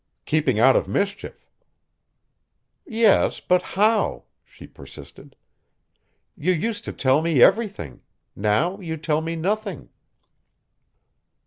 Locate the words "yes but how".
2.87-4.23